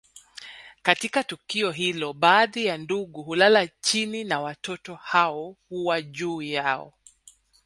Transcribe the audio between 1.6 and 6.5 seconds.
hilo baadhi ya ndugu hulala chini na watoto hao huwa juu